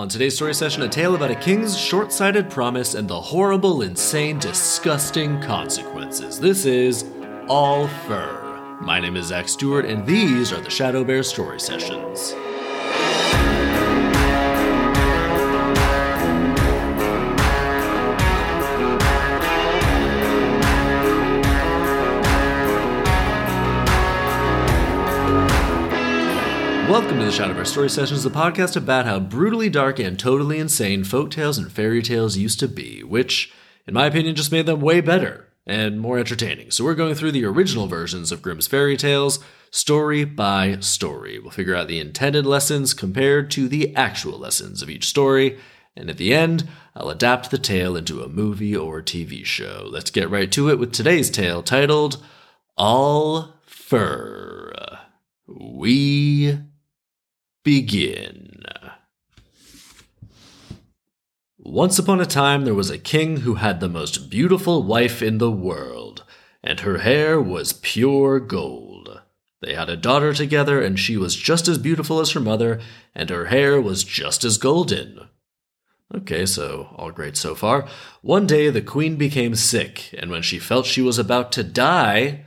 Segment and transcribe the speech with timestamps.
[0.00, 3.82] On today's story session, a tale about a king's short sighted promise and the horrible,
[3.82, 6.40] insane, disgusting consequences.
[6.40, 7.04] This is
[7.48, 8.78] All Fur.
[8.80, 12.34] My name is Zach Stewart, and these are the Shadow Bear story sessions.
[26.90, 30.58] Welcome to the Shadow Bear Story Sessions, the podcast about how brutally dark and totally
[30.58, 33.52] insane folk tales and fairy tales used to be, which,
[33.86, 36.72] in my opinion, just made them way better and more entertaining.
[36.72, 39.38] So we're going through the original versions of Grimm's fairy tales,
[39.70, 41.38] story by story.
[41.38, 45.60] We'll figure out the intended lessons compared to the actual lessons of each story,
[45.94, 49.86] and at the end, I'll adapt the tale into a movie or TV show.
[49.88, 52.20] Let's get right to it with today's tale titled
[52.76, 54.98] All Fur.
[55.46, 56.58] We
[57.62, 58.62] begin.
[61.58, 65.38] Once upon a time, there was a king who had the most beautiful wife in
[65.38, 66.24] the world,
[66.64, 69.20] and her hair was pure gold.
[69.60, 72.80] They had a daughter together, and she was just as beautiful as her mother,
[73.14, 75.28] and her hair was just as golden.
[76.14, 77.86] Okay, so all great so far.
[78.22, 82.46] One day, the queen became sick, and when she felt she was about to die,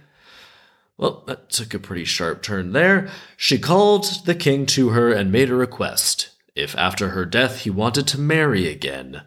[1.03, 3.09] well, that took a pretty sharp turn there.
[3.35, 6.29] She called the king to her and made a request.
[6.55, 9.23] If after her death he wanted to marry again,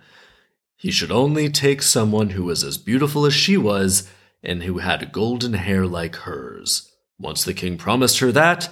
[0.74, 4.10] he should only take someone who was as beautiful as she was
[4.42, 6.90] and who had golden hair like hers.
[7.18, 8.70] Once the king promised her that,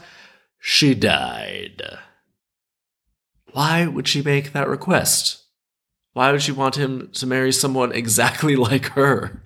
[0.59, 1.83] she died.
[3.53, 5.43] Why would she make that request?
[6.15, 9.43] Why would she want him to marry someone exactly like her?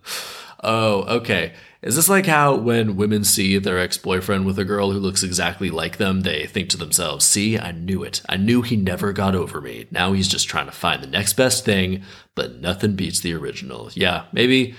[0.64, 1.52] oh, okay.
[1.84, 5.22] Is this like how when women see their ex boyfriend with a girl who looks
[5.22, 8.22] exactly like them, they think to themselves, see, I knew it.
[8.26, 9.86] I knew he never got over me.
[9.90, 12.02] Now he's just trying to find the next best thing,
[12.34, 13.90] but nothing beats the original.
[13.92, 14.74] Yeah, maybe.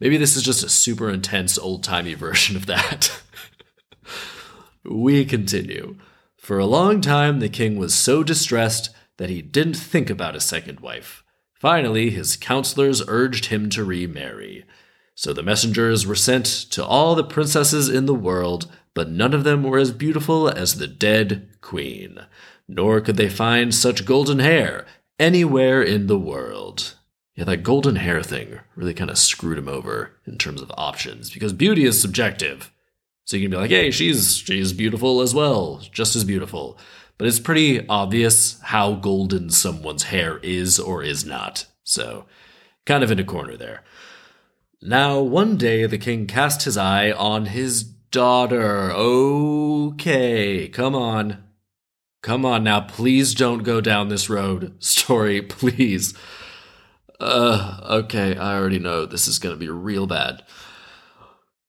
[0.00, 3.22] Maybe this is just a super intense old timey version of that.
[4.84, 5.98] we continue.
[6.36, 10.40] For a long time, the king was so distressed that he didn't think about a
[10.40, 11.22] second wife.
[11.54, 14.64] Finally, his counselors urged him to remarry.
[15.20, 19.44] So the messengers were sent to all the princesses in the world, but none of
[19.44, 22.20] them were as beautiful as the dead queen,
[22.66, 24.86] nor could they find such golden hair
[25.18, 26.96] anywhere in the world.
[27.34, 31.28] Yeah, that golden hair thing really kind of screwed him over in terms of options,
[31.28, 32.72] because beauty is subjective.
[33.24, 36.78] So you can be like, hey, she's she's beautiful as well, just as beautiful.
[37.18, 41.66] But it's pretty obvious how golden someone's hair is or is not.
[41.82, 42.24] So
[42.86, 43.84] kind of in a corner there.
[44.82, 48.90] Now, one day the king cast his eye on his daughter.
[48.92, 51.44] Okay, come on.
[52.22, 54.74] Come on now, please don't go down this road.
[54.82, 56.14] Story, please.
[57.18, 60.44] Uh, okay, I already know this is gonna be real bad.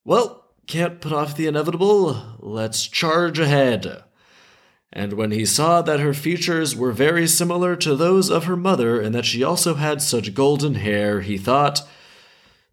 [0.05, 2.37] Well, can't put off the inevitable.
[2.39, 4.03] Let's charge ahead.
[4.93, 9.01] And when he saw that her features were very similar to those of her mother
[9.01, 11.81] and that she also had such golden hair, he thought,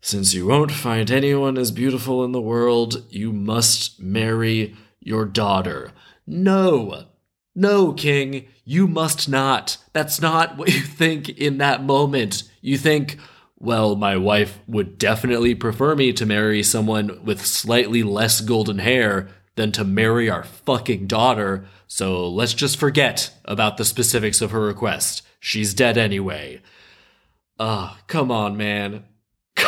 [0.00, 5.92] since you won't find anyone as beautiful in the world, you must marry your daughter.
[6.26, 7.06] No!
[7.54, 9.78] No, King, you must not.
[9.92, 12.44] That's not what you think in that moment.
[12.60, 13.18] You think,
[13.58, 19.28] well, my wife would definitely prefer me to marry someone with slightly less golden hair
[19.56, 24.60] than to marry our fucking daughter, so let's just forget about the specifics of her
[24.60, 25.22] request.
[25.40, 26.60] She's dead anyway.
[27.58, 29.02] Ah, oh, come on, man.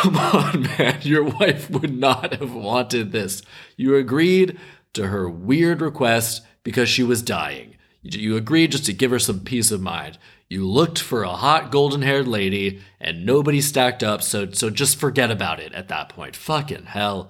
[0.01, 0.97] Come on, man.
[1.03, 3.43] Your wife would not have wanted this.
[3.77, 4.59] You agreed
[4.93, 7.75] to her weird request because she was dying.
[8.01, 10.17] You agreed just to give her some peace of mind.
[10.49, 14.99] You looked for a hot golden haired lady and nobody stacked up, so, so just
[14.99, 16.35] forget about it at that point.
[16.35, 17.29] Fucking hell.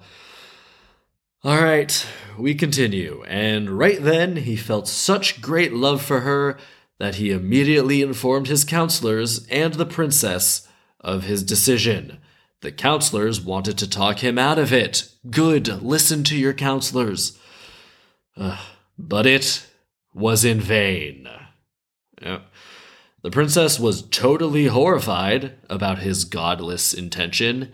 [1.44, 2.06] All right,
[2.38, 3.22] we continue.
[3.28, 6.56] And right then, he felt such great love for her
[6.98, 10.66] that he immediately informed his counselors and the princess
[11.00, 12.18] of his decision.
[12.62, 15.10] The counselors wanted to talk him out of it.
[15.28, 17.36] Good, listen to your counselors.
[18.36, 18.58] Uh,
[18.96, 19.66] but it
[20.14, 21.28] was in vain.
[22.20, 22.40] Yeah.
[23.22, 27.72] The princess was totally horrified about his godless intention.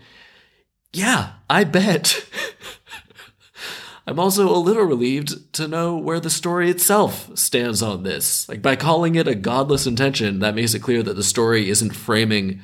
[0.91, 2.25] Yeah, I bet.
[4.07, 8.49] I'm also a little relieved to know where the story itself stands on this.
[8.49, 11.95] Like, by calling it a godless intention, that makes it clear that the story isn't
[11.95, 12.61] framing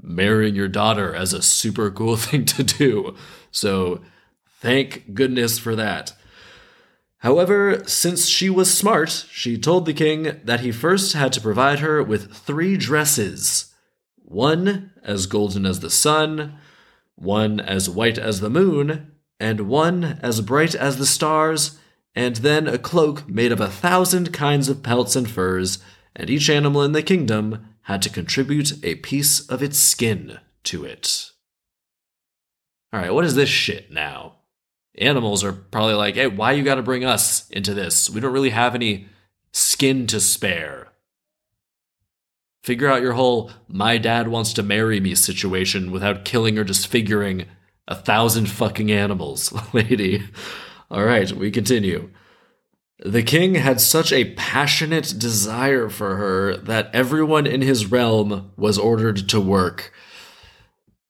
[0.00, 3.16] marrying your daughter as a super cool thing to do.
[3.50, 4.02] So
[4.60, 6.12] thank goodness for that.
[7.18, 11.80] However, since she was smart, she told the king that he first had to provide
[11.80, 13.74] her with three dresses
[14.16, 16.58] one as golden as the sun,
[17.14, 19.10] one as white as the moon,
[19.40, 21.78] and one as bright as the stars,
[22.14, 25.78] and then a cloak made of a thousand kinds of pelts and furs,
[26.14, 30.84] and each animal in the kingdom had to contribute a piece of its skin to
[30.84, 31.30] it.
[32.94, 34.34] Alright, what is this shit now?
[34.98, 38.10] Animals are probably like, hey, why you gotta bring us into this?
[38.10, 39.06] We don't really have any
[39.52, 40.88] skin to spare.
[42.62, 47.46] Figure out your whole my dad wants to marry me situation without killing or disfiguring
[47.86, 50.24] a thousand fucking animals, lady.
[50.90, 52.10] All right, we continue.
[53.00, 58.76] The king had such a passionate desire for her that everyone in his realm was
[58.76, 59.92] ordered to work.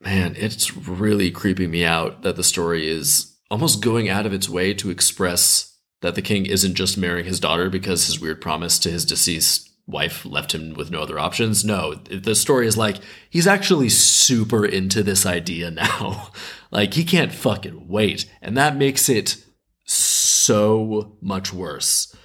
[0.01, 4.49] Man, it's really creeping me out that the story is almost going out of its
[4.49, 8.79] way to express that the king isn't just marrying his daughter because his weird promise
[8.81, 11.65] to his deceased wife left him with no other options.
[11.65, 12.99] No, the story is like
[13.31, 16.31] he's actually super into this idea now.
[16.71, 18.31] like he can't fucking wait.
[18.43, 19.43] And that makes it
[20.49, 22.17] so much worse.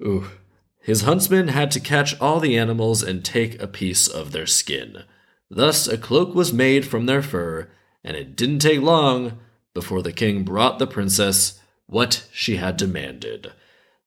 [0.00, 0.30] Ooh.
[0.80, 5.02] His huntsmen had to catch all the animals and take a piece of their skin.
[5.50, 7.68] Thus, a cloak was made from their fur,
[8.02, 9.40] and it didn't take long
[9.74, 13.52] before the king brought the princess what she had demanded.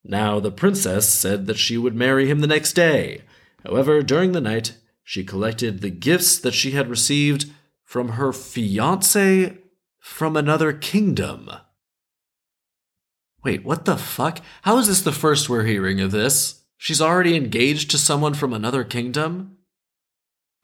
[0.02, 3.22] Now, the princess said that she would marry him the next day.
[3.64, 7.52] However, during the night, she collected the gifts that she had received
[7.84, 9.58] from her fiance
[10.00, 11.48] from another kingdom.
[13.44, 14.38] Wait, what the fuck?
[14.62, 16.62] How is this the first we're hearing of this?
[16.76, 19.58] She's already engaged to someone from another kingdom?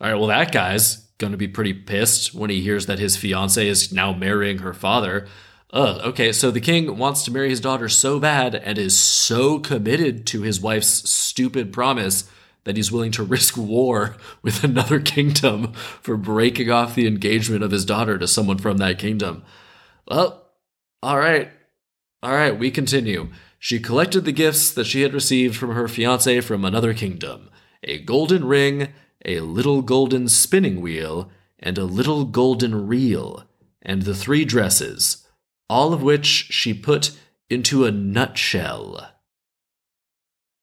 [0.00, 3.92] Alright, well, that guy's gonna be pretty pissed when he hears that his fiance is
[3.92, 5.26] now marrying her father.
[5.72, 9.58] Ugh, okay, so the king wants to marry his daughter so bad and is so
[9.58, 12.30] committed to his wife's stupid promise
[12.64, 17.70] that he's willing to risk war with another kingdom for breaking off the engagement of
[17.70, 19.42] his daughter to someone from that kingdom.
[20.08, 20.46] Well,
[21.02, 21.50] all right,
[22.22, 23.28] all right, we continue.
[23.58, 27.50] She collected the gifts that she had received from her fiance from another kingdom
[27.84, 28.88] a golden ring,
[29.24, 31.30] a little golden spinning wheel,
[31.60, 33.44] and a little golden reel,
[33.82, 35.28] and the three dresses,
[35.70, 37.12] all of which she put
[37.48, 39.12] into a nutshell.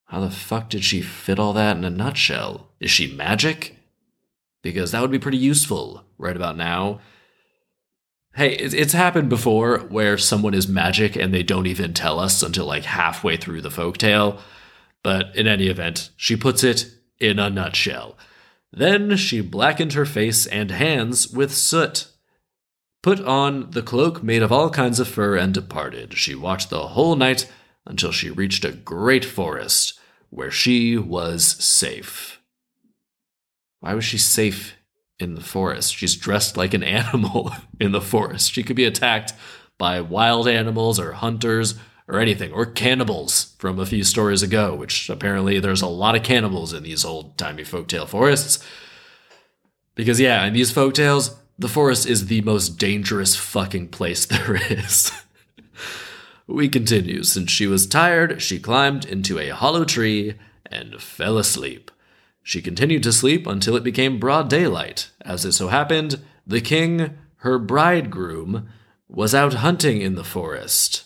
[0.05, 2.69] How the fuck did she fit all that in a nutshell?
[2.79, 3.77] Is she magic?
[4.61, 6.99] Because that would be pretty useful right about now.
[8.35, 12.65] Hey, it's happened before where someone is magic and they don't even tell us until
[12.65, 14.39] like halfway through the folktale.
[15.03, 18.17] But in any event, she puts it in a nutshell.
[18.73, 22.07] Then she blackened her face and hands with soot.
[23.01, 26.15] Put on the cloak made of all kinds of fur and departed.
[26.15, 27.49] She watched the whole night
[27.85, 29.97] until she reached a great forest
[30.29, 32.41] where she was safe.
[33.79, 34.75] Why was she safe
[35.19, 35.93] in the forest.
[35.95, 38.51] She's dressed like an animal in the forest.
[38.51, 39.33] She could be attacked
[39.77, 41.75] by wild animals or hunters
[42.07, 46.21] or anything, or cannibals from a few stories ago, which apparently there's a lot of
[46.21, 48.63] cannibals in these old timey folktale forests.
[49.95, 55.11] Because, yeah, in these folktales, the forest is the most dangerous fucking place there is.
[56.47, 57.23] we continue.
[57.23, 60.35] Since she was tired, she climbed into a hollow tree
[60.65, 61.89] and fell asleep.
[62.47, 65.09] She continued to sleep until it became broad daylight.
[65.21, 68.69] As it so happened, the king, her bridegroom,
[69.09, 71.05] was out hunting in the forest.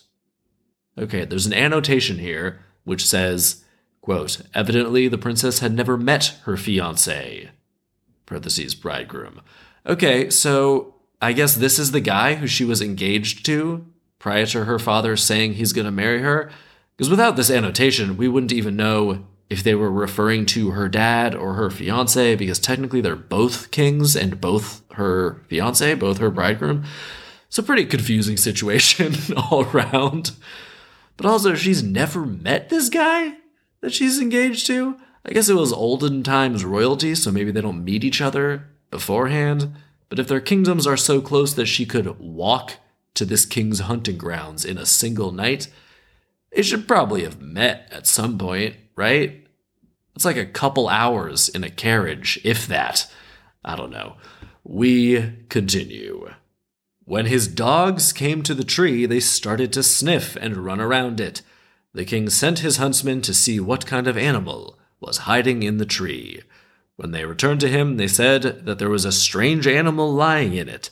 [0.97, 3.63] Okay, there's an annotation here which says,
[4.01, 7.49] quote, evidently the princess had never met her fiance.
[8.25, 9.39] Parentheses, bridegroom.
[9.85, 13.85] Okay, so I guess this is the guy who she was engaged to
[14.19, 16.51] prior to her father saying he's going to marry her.
[16.97, 21.33] Because without this annotation, we wouldn't even know if they were referring to her dad
[21.33, 26.83] or her fiance, because technically they're both kings and both her fiance, both her bridegroom.
[27.47, 30.31] It's a pretty confusing situation all around.
[31.17, 33.37] But also, she's never met this guy
[33.81, 34.97] that she's engaged to.
[35.25, 39.73] I guess it was olden times royalty, so maybe they don't meet each other beforehand.
[40.07, 42.73] But if their kingdoms are so close that she could walk
[43.15, 45.67] to this king's hunting grounds in a single night,
[46.51, 49.47] they should probably have met at some point right?
[50.15, 53.09] It's like a couple hours in a carriage, if that.
[53.63, 54.17] I don't know.
[54.65, 56.29] We continue.
[57.05, 61.41] When his dogs came to the tree, they started to sniff and run around it.
[61.93, 65.85] The king sent his huntsmen to see what kind of animal was hiding in the
[65.85, 66.41] tree.
[66.97, 70.67] When they returned to him, they said that there was a strange animal lying in
[70.67, 70.89] it.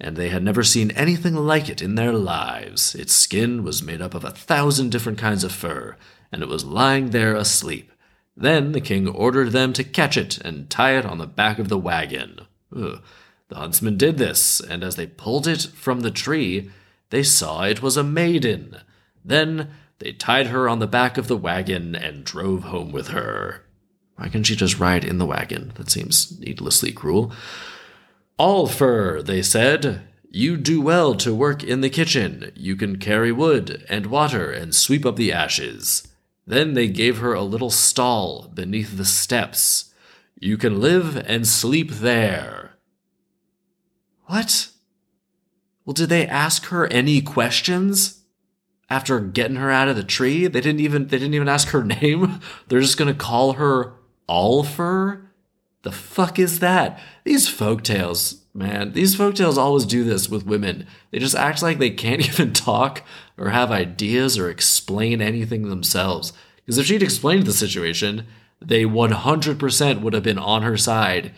[0.00, 2.94] and they had never seen anything like it in their lives.
[2.94, 5.96] Its skin was made up of a thousand different kinds of fur,
[6.32, 7.92] and it was lying there asleep.
[8.36, 11.68] Then the king ordered them to catch it and tie it on the back of
[11.68, 12.40] the wagon.
[12.74, 13.00] Ugh.
[13.48, 16.70] The huntsmen did this, and as they pulled it from the tree,
[17.10, 18.76] they saw it was a maiden.
[19.24, 23.64] Then they tied her on the back of the wagon and drove home with her.
[24.16, 25.72] Why can't she just ride in the wagon?
[25.76, 27.32] That seems needlessly cruel.
[28.36, 32.52] All Fur, they said, you do well to work in the kitchen.
[32.54, 36.07] You can carry wood and water and sweep up the ashes.
[36.48, 39.92] Then they gave her a little stall beneath the steps.
[40.40, 42.78] You can live and sleep there.
[44.24, 44.70] What?
[45.84, 48.22] Well, did they ask her any questions
[48.88, 50.46] after getting her out of the tree?
[50.46, 52.40] They didn't even they didn't even ask her name.
[52.68, 55.30] They're just gonna call her All Fur.
[55.82, 56.98] The fuck is that?
[57.24, 58.92] These folk tales, man.
[58.92, 60.86] These folk tales always do this with women.
[61.10, 63.02] They just act like they can't even talk
[63.36, 66.32] or have ideas or explain anything themselves.
[66.56, 68.26] Because if she'd explained the situation,
[68.60, 71.32] they 100% would have been on her side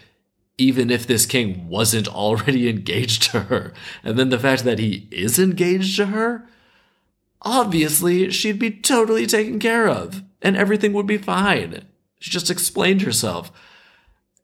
[0.60, 3.72] even if this king wasn't already engaged to her.
[4.04, 6.46] And then the fact that he is engaged to her,
[7.42, 11.84] obviously she'd be totally taken care of and everything would be fine.
[12.20, 13.50] She just explained herself.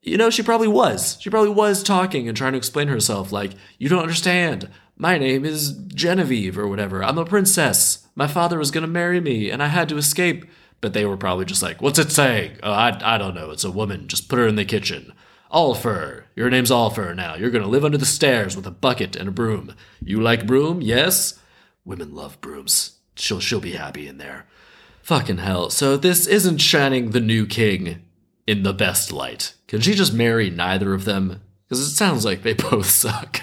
[0.07, 1.19] You know, she probably was.
[1.21, 4.71] She probably was talking and trying to explain herself, like, you don't understand.
[4.97, 7.03] My name is Genevieve or whatever.
[7.03, 8.07] I'm a princess.
[8.15, 10.47] My father was going to marry me and I had to escape.
[10.81, 12.59] But they were probably just like, what's it saying?
[12.63, 13.51] Oh, I, I don't know.
[13.51, 14.07] It's a woman.
[14.07, 15.13] Just put her in the kitchen.
[15.51, 16.27] All Fur.
[16.37, 17.35] Your name's All Fur now.
[17.35, 19.75] You're going to live under the stairs with a bucket and a broom.
[20.01, 20.83] You like broom?
[20.83, 21.41] Yes?
[21.85, 22.99] Women love brooms.
[23.17, 24.47] She'll, she'll be happy in there.
[25.03, 25.71] Fucking hell.
[25.71, 28.06] So this isn't shining the new king
[28.47, 29.55] in the best light.
[29.67, 31.41] Can she just marry neither of them?
[31.69, 33.41] Because it sounds like they both suck.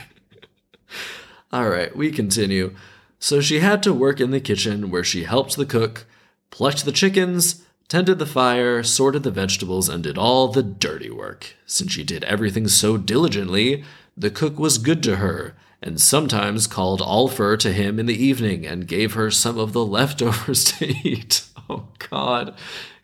[1.52, 2.74] All right, we continue.
[3.20, 6.06] So she had to work in the kitchen where she helped the cook,
[6.50, 11.56] plucked the chickens, tended the fire, sorted the vegetables, and did all the dirty work.
[11.66, 13.84] Since she did everything so diligently,
[14.18, 18.22] the cook was good to her, and sometimes called All Fur to him in the
[18.22, 21.46] evening and gave her some of the leftovers to eat.
[21.70, 22.56] Oh, God.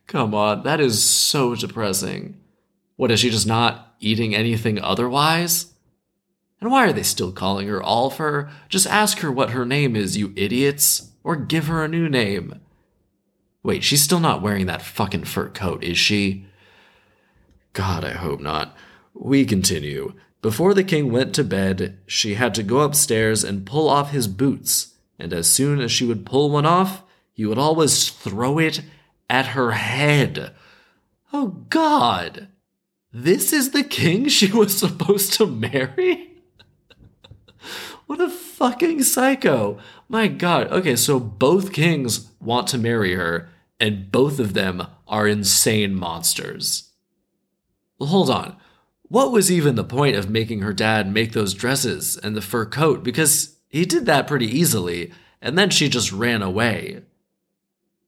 [0.10, 2.36] Come on, that is so depressing.
[2.96, 5.72] What, is she just not eating anything otherwise?
[6.60, 8.50] And why are they still calling her All Fur?
[8.70, 12.60] Just ask her what her name is, you idiots, or give her a new name.
[13.62, 16.48] Wait, she's still not wearing that fucking fur coat, is she?
[17.74, 18.75] God, I hope not.
[19.13, 20.16] We continue.
[20.42, 24.28] Before the king went to bed, she had to go upstairs and pull off his
[24.28, 28.82] boots, and as soon as she would pull one off, he would always throw it
[29.29, 30.53] at her head.
[31.31, 32.48] Oh, God!
[33.12, 36.38] This is the king she was supposed to marry?
[38.05, 39.77] what a fucking psycho.
[40.07, 40.71] My god.
[40.71, 46.89] Okay, so both kings want to marry her, and both of them are insane monsters.
[48.00, 48.57] Well, hold on.
[49.03, 52.65] What was even the point of making her dad make those dresses and the fur
[52.65, 53.03] coat?
[53.03, 57.01] Because he did that pretty easily, and then she just ran away.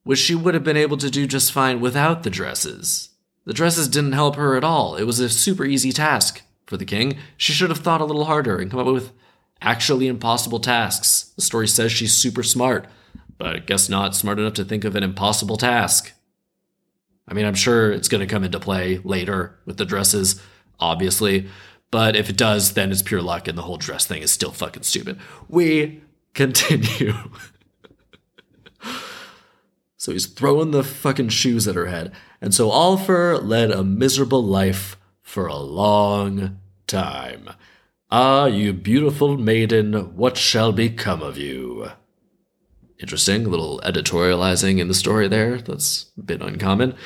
[0.04, 3.10] Which she would have been able to do just fine without the dresses.
[3.44, 4.96] The dresses didn't help her at all.
[4.96, 7.18] It was a super easy task for the king.
[7.36, 9.12] She should have thought a little harder and come up with
[9.60, 11.32] actually impossible tasks.
[11.36, 12.86] The story says she's super smart,
[13.38, 16.12] but I guess not smart enough to think of an impossible task.
[17.28, 20.42] I mean, I'm sure it's going to come into play later with the dresses,
[20.80, 21.48] obviously,
[21.90, 24.50] but if it does, then it's pure luck and the whole dress thing is still
[24.50, 25.18] fucking stupid.
[25.48, 26.02] We
[26.34, 27.14] continue.
[30.02, 32.10] so he's throwing the fucking shoes at her head.
[32.40, 37.50] And so All Fur led a miserable life for a long time.
[38.10, 41.92] Ah, you beautiful maiden, what shall become of you?
[42.98, 45.58] Interesting, little editorializing in the story there.
[45.58, 46.96] That's a bit uncommon.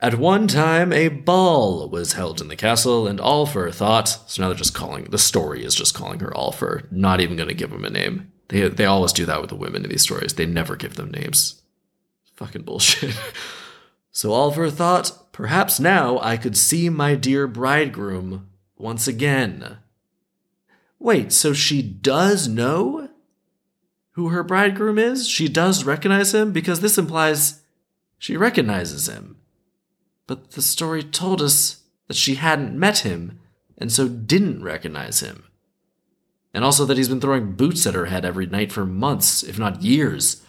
[0.00, 4.30] At one time, a ball was held in the castle, and All Fur thought.
[4.30, 5.06] So now they're just calling.
[5.06, 7.90] The story is just calling her All Fur, not even going to give him a
[7.90, 8.30] name.
[8.46, 10.34] They, they always do that with the women in these stories.
[10.34, 11.61] They never give them names.
[12.42, 13.14] Fucking bullshit.
[14.10, 19.78] so All Fur thought, perhaps now I could see my dear bridegroom once again.
[20.98, 23.10] Wait, so she does know
[24.14, 25.28] who her bridegroom is?
[25.28, 26.50] She does recognize him?
[26.50, 27.60] Because this implies
[28.18, 29.36] she recognizes him.
[30.26, 33.38] But the story told us that she hadn't met him
[33.78, 35.44] and so didn't recognize him.
[36.52, 39.60] And also that he's been throwing boots at her head every night for months, if
[39.60, 40.42] not years.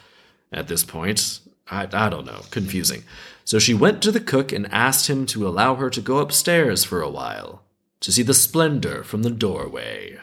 [0.52, 1.40] At this point,
[1.70, 3.04] I, I don't know, confusing.
[3.46, 6.84] So she went to the cook and asked him to allow her to go upstairs
[6.84, 7.64] for a while
[8.04, 10.18] to see the splendor from the doorway.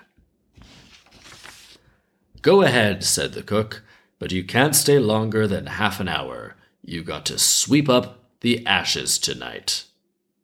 [2.43, 3.83] Go ahead, said the cook,
[4.19, 6.57] but you can't stay longer than half an hour.
[6.83, 9.85] You got to sweep up the ashes tonight.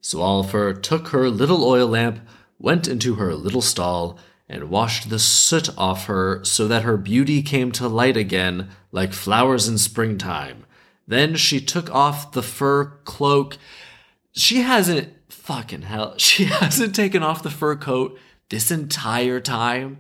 [0.01, 2.21] So All Fur took her little oil lamp,
[2.59, 7.43] went into her little stall, and washed the soot off her so that her beauty
[7.43, 10.65] came to light again like flowers in springtime.
[11.07, 13.59] Then she took off the fur cloak.
[14.33, 19.99] She hasn't, fucking hell, she hasn't taken off the fur coat this entire time.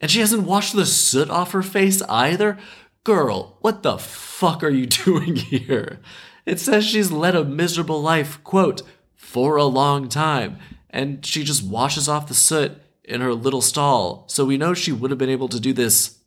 [0.00, 2.58] And she hasn't washed the soot off her face either.
[3.04, 6.00] Girl, what the fuck are you doing here?
[6.46, 8.82] It says she's led a miserable life, quote,
[9.14, 10.58] for a long time,
[10.90, 14.92] and she just washes off the soot in her little stall, so we know she
[14.92, 16.18] would have been able to do this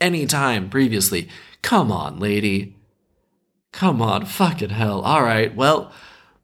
[0.00, 1.28] any time previously.
[1.62, 2.76] Come on, lady.
[3.74, 5.00] Come on, fucking hell.
[5.00, 5.90] All right, well,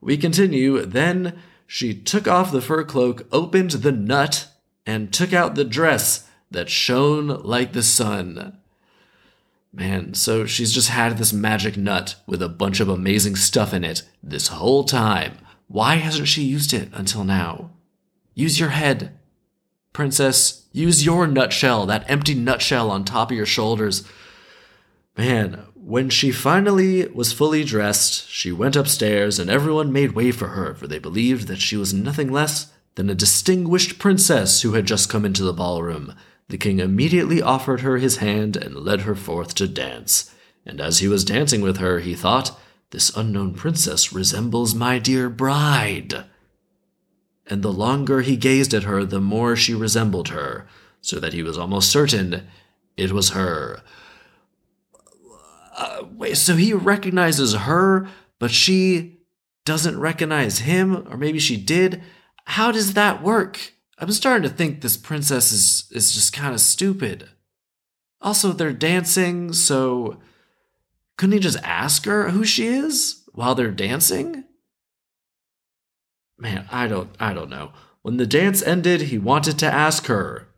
[0.01, 0.85] we continue.
[0.85, 4.49] Then she took off the fur cloak, opened the nut,
[4.85, 8.59] and took out the dress that shone like the sun.
[9.73, 13.85] Man, so she's just had this magic nut with a bunch of amazing stuff in
[13.85, 15.39] it this whole time.
[15.69, 17.71] Why hasn't she used it until now?
[18.35, 19.17] Use your head.
[19.93, 24.03] Princess, use your nutshell, that empty nutshell on top of your shoulders.
[25.17, 30.49] Man, when she finally was fully dressed, she went upstairs and everyone made way for
[30.49, 34.87] her, for they believed that she was nothing less than a distinguished princess who had
[34.87, 36.15] just come into the ballroom.
[36.49, 40.35] The king immediately offered her his hand and led her forth to dance.
[40.67, 42.59] And as he was dancing with her, he thought,
[42.91, 46.25] This unknown princess resembles my dear bride.
[47.47, 50.67] And the longer he gazed at her, the more she resembled her,
[51.01, 52.47] so that he was almost certain
[52.97, 53.81] it was her.
[55.81, 58.07] Uh, wait, so he recognizes her,
[58.39, 59.19] but she
[59.65, 61.09] doesn't recognize him?
[61.09, 62.03] Or maybe she did?
[62.45, 63.73] How does that work?
[63.99, 67.31] I'm starting to think this princess is is just kind of stupid.
[68.21, 70.21] Also, they're dancing, so
[71.17, 74.45] couldn't he just ask her who she is while they're dancing?
[76.39, 77.73] Man, I don't I don't know.
[78.03, 80.49] When the dance ended, he wanted to ask her.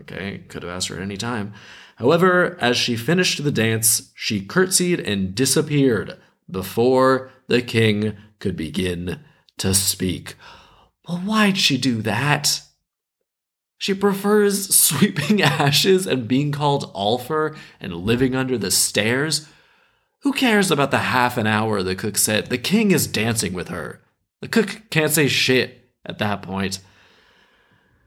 [0.00, 1.54] Okay, could have asked her at any time.
[1.96, 6.18] However, as she finished the dance, she curtsied and disappeared
[6.50, 9.20] before the king could begin
[9.58, 10.34] to speak.
[11.08, 12.62] Well, why'd she do that?
[13.78, 19.48] She prefers sweeping ashes and being called All Fur and living under the stairs.
[20.20, 22.46] Who cares about the half an hour the cook said?
[22.46, 24.00] The king is dancing with her.
[24.40, 26.80] The cook can't say shit at that point.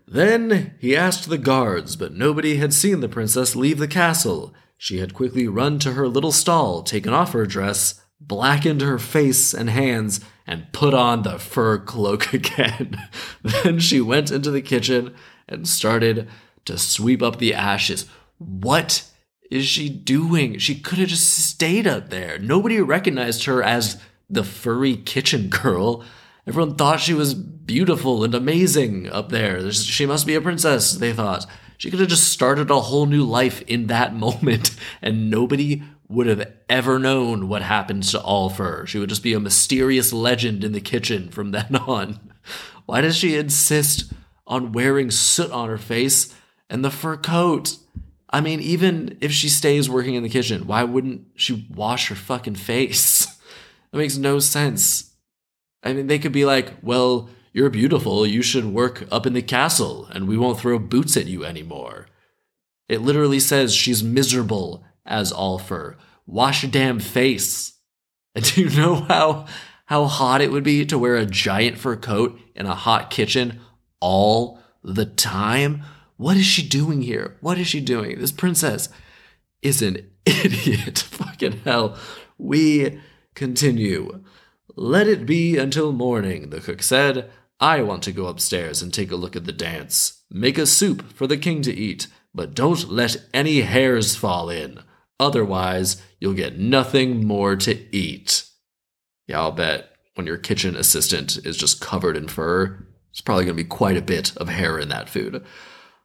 [0.08, 4.54] Then he asked the guards, but nobody had seen the princess leave the castle.
[4.78, 9.54] She had quickly run to her little stall, taken off her dress, blackened her face
[9.54, 12.98] and hands, and put on the fur cloak again.
[13.41, 15.13] then she went into the kitchen
[15.50, 16.28] and started
[16.65, 18.06] to sweep up the ashes.
[18.38, 19.04] What
[19.52, 20.58] is she doing?
[20.58, 22.38] She could have just stayed up there.
[22.39, 26.04] Nobody recognized her as the furry kitchen girl.
[26.47, 29.71] Everyone thought she was beautiful and amazing up there.
[29.71, 31.45] She must be a princess, they thought.
[31.77, 36.27] She could have just started a whole new life in that moment, and nobody would
[36.27, 38.86] have ever known what happened to All Fur.
[38.86, 42.19] She would just be a mysterious legend in the kitchen from then on.
[42.86, 44.13] Why does she insist
[44.47, 46.33] on wearing soot on her face
[46.69, 47.77] and the fur coat.
[48.29, 52.15] I mean, even if she stays working in the kitchen, why wouldn't she wash her
[52.15, 53.25] fucking face?
[53.91, 55.12] that makes no sense.
[55.88, 59.41] I mean, they could be like, well, you're beautiful, you should work up in the
[59.41, 62.08] castle, and we won't throw boots at you anymore.
[62.89, 65.95] It literally says she's miserable as All Fur.
[66.26, 67.73] Wash your damn face.
[68.36, 69.47] And do you know how
[69.88, 73.60] how hot it would be to wear a giant fur coat in a hot kitchen
[74.00, 75.82] all the time.
[76.17, 77.38] What is she doing here?
[77.41, 78.19] What is she doing?
[78.19, 78.89] This princess
[79.62, 81.00] is an idiot.
[81.12, 81.97] Fucking hell.
[82.38, 83.00] We
[83.34, 84.23] continue.
[84.80, 87.32] Let it be until morning, the cook said.
[87.60, 90.22] I want to go upstairs and take a look at the dance.
[90.30, 94.84] Make a soup for the king to eat, but don't let any hairs fall in.
[95.20, 98.46] Otherwise, you'll get nothing more to eat.
[99.26, 103.58] Yeah, I'll bet when your kitchen assistant is just covered in fur, there's probably going
[103.58, 105.44] to be quite a bit of hair in that food.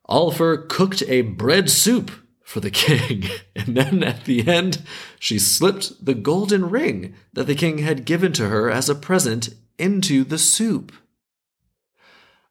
[0.06, 2.10] All Fur cooked a bread soup
[2.52, 3.24] for the king,
[3.56, 4.82] and then at the end,
[5.18, 9.54] she slipped the golden ring that the king had given to her as a present
[9.78, 10.92] into the soup.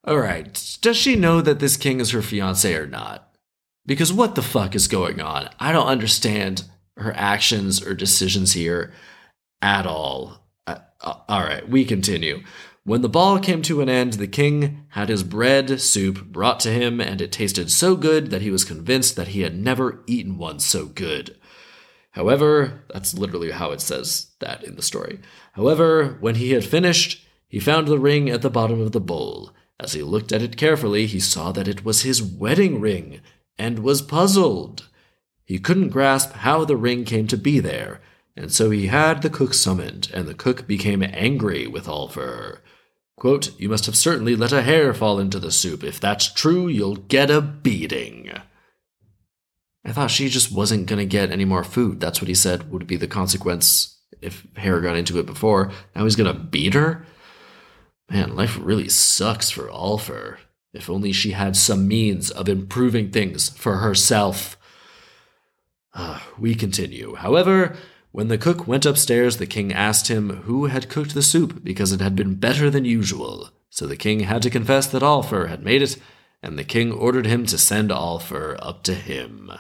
[0.04, 3.32] All right, does she know that this king is her fiance or not?
[3.86, 5.50] Because what the fuck is going on?
[5.60, 6.64] I don't understand
[6.98, 8.94] her actions or decisions here
[9.62, 10.48] at all.
[10.66, 12.42] Uh, uh all right, we continue.
[12.84, 16.72] When the ball came to an end, the king had his bread soup brought to
[16.72, 20.40] him, and it tasted so good that he was convinced that he had never eaten
[20.40, 21.38] one so good.
[22.12, 25.20] However, that's literally how it says that in the story.
[25.54, 29.52] However, when he had finished, he found the ring at the bottom of the bowl.
[29.80, 33.22] As he looked at it carefully, he saw that it was his wedding ring,
[33.60, 34.90] and was puzzled.
[35.46, 38.02] He couldn't grasp how the ring came to be there,
[38.36, 42.60] and so he had the cook summoned, and the cook became angry with All Fur.
[43.22, 45.84] Quote, You must have certainly let a hair fall into the soup.
[45.84, 48.32] If that's true, you'll get a beating.
[49.86, 52.00] I thought she just wasn't going to get any more food.
[52.00, 55.72] That's what he said would be the consequence if hair got into it before.
[55.96, 57.06] Now he's going to beat her?
[58.10, 60.40] Man, life really sucks for All Fur.
[60.74, 64.58] If only she had some means of improving things for herself.
[65.94, 67.14] Uh, we continue.
[67.14, 67.78] However,
[68.12, 71.92] when the cook went upstairs, the king asked him who had cooked the soup because
[71.92, 73.50] it had been better than usual.
[73.70, 75.98] So the king had to confess that All Fur had made it,
[76.44, 79.52] and the king ordered him to send All Fur up to him.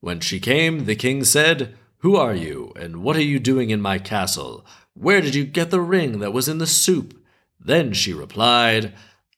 [0.00, 3.82] When she came, the king said, Who are you, and what are you doing in
[3.82, 4.64] my castle?
[4.94, 7.22] Where did you get the ring that was in the soup?
[7.58, 8.94] Then she replied,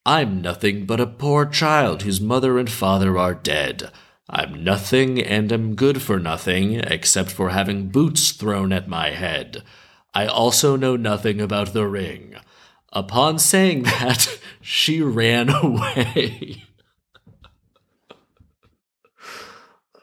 [0.07, 3.91] I'm nothing but a poor child whose mother and father are dead.
[4.29, 9.63] I'm nothing and am good for nothing except for having boots thrown at my head.
[10.15, 12.37] I also know nothing about the ring.
[12.93, 16.65] Upon saying that, she ran away.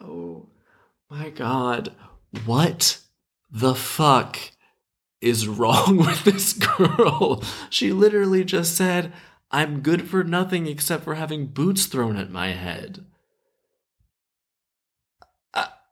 [0.01, 0.47] oh
[1.09, 1.93] my god.
[2.45, 2.99] What
[3.49, 4.37] the fuck
[5.21, 7.43] is wrong with this girl?
[7.69, 9.13] She literally just said,
[9.51, 13.05] I'm good for nothing except for having boots thrown at my head.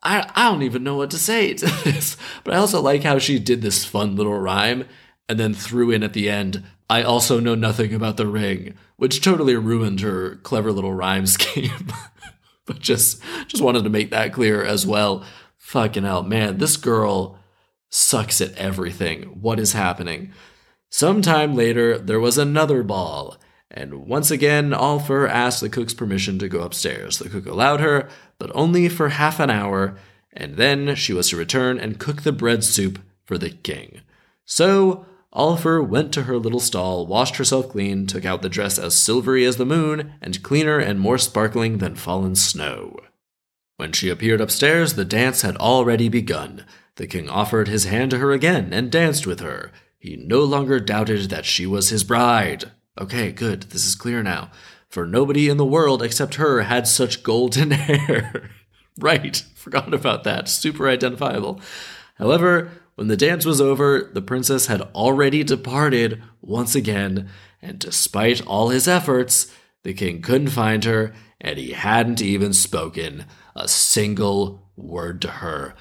[0.08, 2.16] I, I don't even know what to say to this.
[2.44, 4.86] But I also like how she did this fun little rhyme
[5.28, 9.22] and then threw in at the end, I also know nothing about the ring, which
[9.22, 11.92] totally ruined her clever little rhyme scheme.
[12.66, 15.26] but just just wanted to make that clear as well.
[15.58, 17.38] Fucking hell, man, this girl
[17.90, 19.24] sucks at everything.
[19.42, 20.32] What is happening?
[20.90, 23.36] Sometime later, there was another ball,
[23.70, 27.20] and once again, All Fur asked the cook's permission to go upstairs.
[27.20, 28.08] The cook allowed her,
[28.40, 29.98] but only for half an hour,
[30.32, 34.02] and then she was to return and cook the bread soup for the king.
[34.46, 38.80] So, All Fur went to her little stall, washed herself clean, took out the dress
[38.80, 42.98] as silvery as the moon, and cleaner and more sparkling than fallen snow.
[43.76, 46.66] When she appeared upstairs, the dance had already begun.
[46.96, 49.72] The king offered his hand to her again and danced with her.
[50.00, 52.72] He no longer doubted that she was his bride.
[53.00, 53.64] Okay, good.
[53.64, 54.50] This is clear now.
[54.90, 58.50] For nobody in the world except her had such golden hair.
[59.00, 60.48] right, forgot about that.
[60.48, 61.62] Super identifiable.
[62.16, 67.30] However, when the dance was over, the princess had already departed once again,
[67.62, 73.26] and despite all his efforts, the king couldn't find her, and he hadn't even spoken
[73.56, 75.76] a single word to her.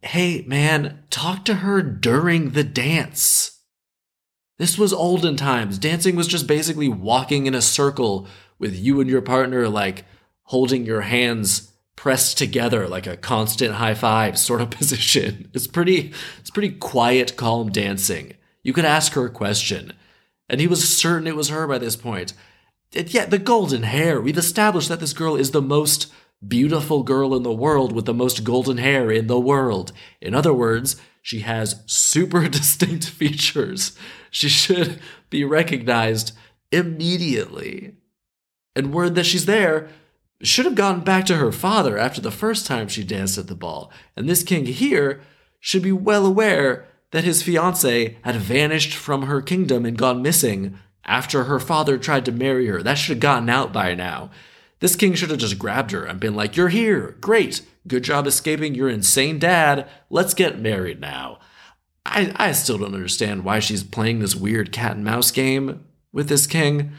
[0.00, 3.55] Hey, man, talk to her during the dance.
[4.58, 5.78] This was olden times.
[5.78, 8.26] Dancing was just basically walking in a circle
[8.58, 10.04] with you and your partner, like
[10.44, 15.50] holding your hands pressed together like a constant high five sort of position.
[15.52, 18.34] It's pretty it's pretty quiet, calm dancing.
[18.62, 19.92] You could ask her a question.
[20.48, 22.32] And he was certain it was her by this point.
[22.94, 26.12] And yet the golden hair, we've established that this girl is the most
[26.46, 29.92] beautiful girl in the world with the most golden hair in the world.
[30.20, 33.98] In other words, she has super distinct features.
[34.30, 36.30] She should be recognized
[36.70, 37.94] immediately.
[38.76, 39.88] And word that she's there
[40.40, 43.56] should have gone back to her father after the first time she danced at the
[43.56, 43.90] ball.
[44.16, 45.20] And this king here
[45.58, 50.78] should be well aware that his fiancée had vanished from her kingdom and gone missing
[51.04, 52.84] after her father tried to marry her.
[52.84, 54.30] That should have gotten out by now.
[54.80, 57.16] This king should have just grabbed her and been like, You're here.
[57.20, 57.62] Great.
[57.86, 59.88] Good job escaping your insane dad.
[60.10, 61.38] Let's get married now.
[62.04, 66.28] I, I still don't understand why she's playing this weird cat and mouse game with
[66.28, 66.92] this king.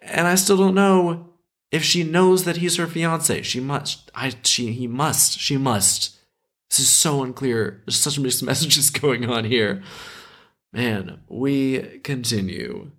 [0.00, 1.30] And I still don't know
[1.70, 3.42] if she knows that he's her fiance.
[3.42, 4.10] She must.
[4.14, 5.38] I she he must.
[5.38, 6.16] She must.
[6.70, 7.82] This is so unclear.
[7.86, 9.82] There's such mixed messages going on here.
[10.72, 12.90] Man, we continue.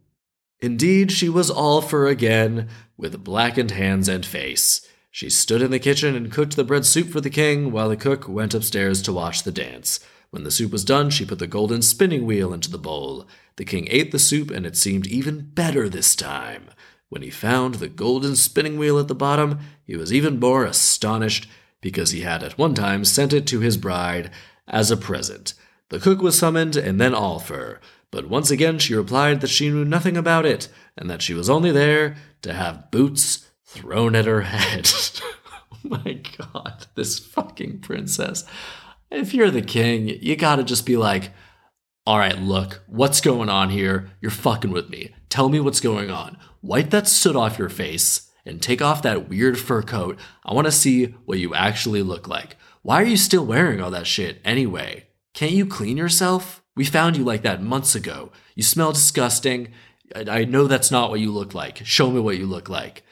[0.64, 4.88] Indeed, she was All Fur again, with blackened hands and face.
[5.12, 7.98] She stood in the kitchen and cooked the bread soup for the king, while the
[7.98, 10.00] cook went upstairs to watch the dance.
[10.30, 13.28] When the soup was done, she put the golden spinning wheel into the bowl.
[13.58, 16.70] The king ate the soup, and it seemed even better this time.
[17.10, 21.46] When he found the golden spinning wheel at the bottom, he was even more astonished
[21.82, 24.32] because he had at one time sent it to his bride
[24.70, 25.56] as a present.
[25.90, 27.82] The cook was summoned, and then All Fur.
[28.14, 31.50] But once again, she replied that she knew nothing about it and that she was
[31.50, 34.88] only there to have boots thrown at her head.
[35.74, 38.46] oh my god, this fucking princess.
[39.10, 41.32] If you're the king, you gotta just be like,
[42.06, 44.12] all right, look, what's going on here?
[44.22, 45.16] You're fucking with me.
[45.30, 46.38] Tell me what's going on.
[46.62, 50.20] Wipe that soot off your face and take off that weird fur coat.
[50.46, 52.58] I wanna see what you actually look like.
[52.84, 55.08] Why are you still wearing all that shit anyway?
[55.34, 56.63] Can't you clean yourself?
[56.76, 58.32] We found you like that months ago.
[58.56, 59.70] You smell disgusting.
[60.16, 61.86] I, know that's not what you look like.
[61.86, 63.04] Show me what you look like.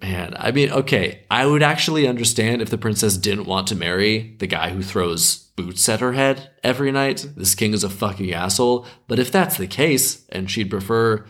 [0.00, 4.34] Man, I mean, okay, I would actually understand if the princess didn't want to marry
[4.38, 7.26] the guy who throws boots at her head every night.
[7.36, 8.86] This king is a fucking asshole.
[9.08, 11.26] But if that's the case, and she'd prefer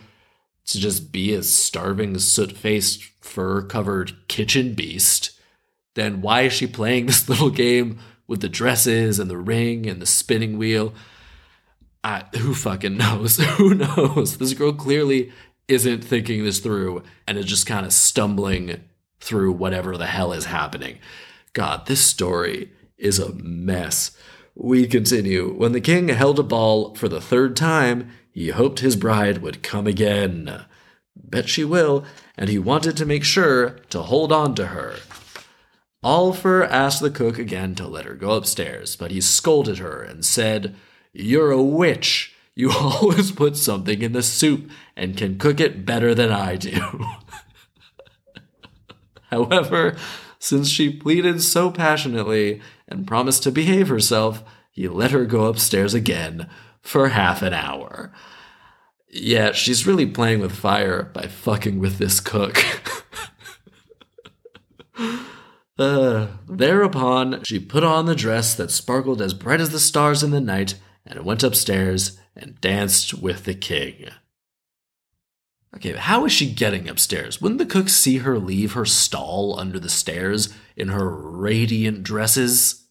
[0.67, 5.31] to just be a starving, soot faced, fur covered kitchen beast,
[5.95, 10.01] then why is she playing this little game with the dresses and the ring and
[10.01, 10.93] the spinning wheel?
[12.03, 13.37] I, who fucking knows?
[13.57, 14.37] who knows?
[14.37, 15.31] This girl clearly
[15.67, 18.83] isn't thinking this through and is just kind of stumbling
[19.19, 20.97] through whatever the hell is happening.
[21.53, 24.17] God, this story is a mess.
[24.55, 25.53] We continue.
[25.53, 29.63] When the king held a ball for the third time, he hoped his bride would
[29.63, 30.65] come again.
[31.15, 32.05] Bet she will,
[32.37, 34.95] and he wanted to make sure to hold on to her.
[36.03, 40.01] All Fur asked the cook again to let her go upstairs, but he scolded her
[40.01, 40.75] and said,
[41.13, 42.35] You're a witch.
[42.55, 46.81] You always put something in the soup and can cook it better than I do.
[49.31, 49.95] However,
[50.39, 55.93] since she pleaded so passionately and promised to behave herself, he let her go upstairs
[55.93, 56.49] again
[56.81, 58.11] for half an hour.
[59.07, 62.57] Yeah, she's really playing with fire by fucking with this cook.
[65.81, 70.31] uh, thereupon, she put on the dress that sparkled as bright as the stars in
[70.31, 74.09] the night and went upstairs and danced with the king.
[75.75, 77.41] Okay, how is she getting upstairs?
[77.41, 82.87] Wouldn't the cook see her leave her stall under the stairs in her radiant dresses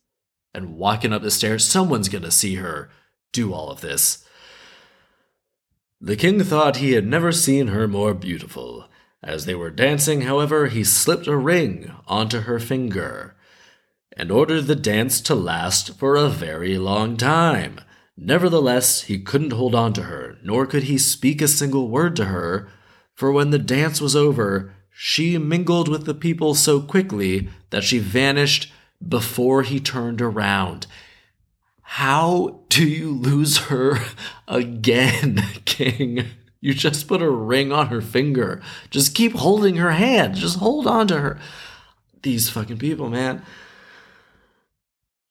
[0.54, 1.66] and walking up the stairs?
[1.66, 2.90] Someone's gonna see her
[3.32, 4.24] do all of this.
[6.00, 8.88] The king thought he had never seen her more beautiful.
[9.22, 13.36] As they were dancing, however, he slipped a ring onto her finger
[14.16, 17.80] and ordered the dance to last for a very long time.
[18.16, 22.26] Nevertheless, he couldn't hold on to her, nor could he speak a single word to
[22.26, 22.68] her,
[23.14, 27.98] for when the dance was over, she mingled with the people so quickly that she
[27.98, 28.72] vanished
[29.06, 30.86] before he turned around.
[31.82, 33.98] How do you lose her
[34.48, 36.26] again, King?
[36.60, 38.60] You just put a ring on her finger.
[38.90, 40.34] Just keep holding her hand.
[40.34, 41.38] Just hold on to her.
[42.22, 43.42] These fucking people, man.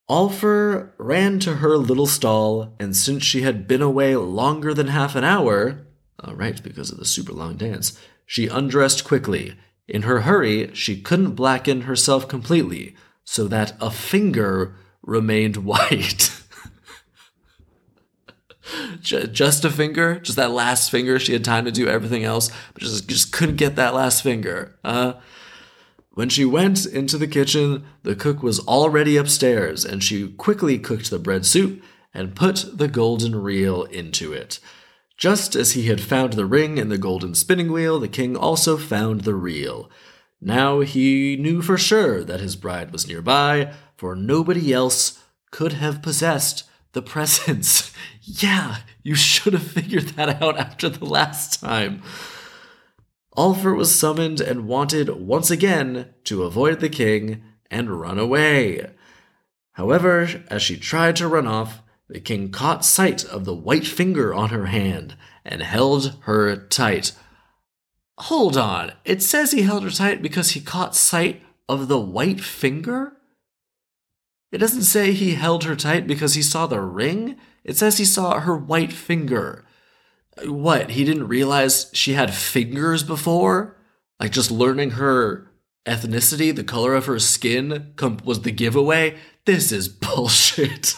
[0.07, 4.87] All Fur ran to her little stall, and since she had been away longer than
[4.87, 5.85] half an hour,
[6.23, 9.53] uh, right, because of the super long dance, she undressed quickly.
[9.87, 16.38] In her hurry, she couldn't blacken herself completely, so that a finger remained white.
[19.01, 21.19] Just a finger, just that last finger.
[21.19, 24.77] She had time to do everything else, but just, just couldn't get that last finger.
[24.83, 25.13] Uh,
[26.11, 31.09] when she went into the kitchen, the cook was already upstairs, and she quickly cooked
[31.09, 31.81] the bread soup
[32.13, 34.59] and put the golden reel into it.
[35.15, 38.77] Just as he had found the ring and the golden spinning wheel, the king also
[38.77, 39.89] found the reel.
[40.41, 46.01] Now he knew for sure that his bride was nearby, for nobody else could have
[46.01, 47.93] possessed the presents.
[48.21, 52.01] yeah, you should have figured that out after the last time.
[53.33, 58.91] All Fur was summoned and wanted once again to avoid the king and run away.
[59.73, 64.33] However, as she tried to run off, the king caught sight of the white finger
[64.33, 67.13] on her hand and held her tight.
[68.17, 72.41] Hold on, it says he held her tight because he caught sight of the white
[72.41, 73.13] finger?
[74.51, 77.37] It doesn't say he held her tight because he saw the ring.
[77.63, 79.65] It says he saw her white finger.
[80.45, 80.91] What?
[80.91, 83.77] He didn't realize she had fingers before?
[84.19, 85.51] Like just learning her
[85.85, 89.17] ethnicity, the color of her skin was the giveaway?
[89.45, 90.95] This is bullshit.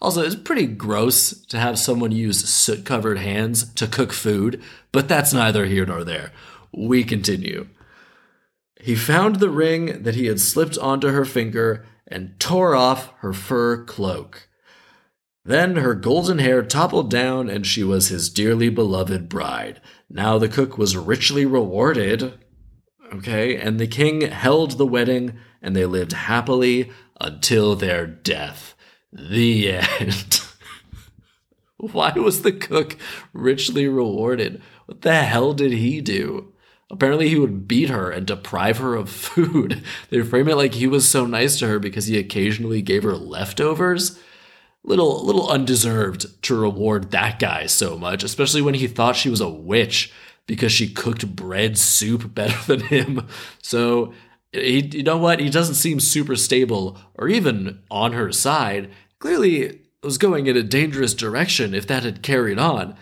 [0.00, 5.08] also, it's pretty gross to have someone use soot covered hands to cook food, but
[5.08, 6.32] that's neither here nor there.
[6.72, 7.68] We continue.
[8.80, 13.32] He found the ring that he had slipped onto her finger and tore off her
[13.32, 14.48] fur cloak.
[15.44, 19.80] Then her golden hair toppled down, and she was his dearly beloved bride.
[20.08, 22.34] Now the cook was richly rewarded.
[23.12, 28.74] Okay, and the king held the wedding, and they lived happily until their death.
[29.12, 30.42] The end.
[31.78, 32.96] Why was the cook
[33.32, 34.60] richly rewarded?
[34.86, 36.52] What the hell did he do?
[36.90, 39.82] Apparently, he would beat her and deprive her of food.
[40.10, 43.16] They frame it like he was so nice to her because he occasionally gave her
[43.16, 44.18] leftovers.
[44.82, 49.40] Little, little undeserved to reward that guy so much, especially when he thought she was
[49.40, 50.12] a witch
[50.46, 53.26] because she cooked bread soup better than him.
[53.62, 54.12] So,
[54.52, 55.38] he, you know what?
[55.38, 58.90] He doesn't seem super stable or even on her side.
[59.18, 62.96] Clearly, was going in a dangerous direction if that had carried on.